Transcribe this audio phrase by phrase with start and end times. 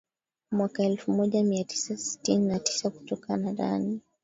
[0.51, 4.01] Mwaka elfumoja miatisa sitini na tisa Kutokana ndani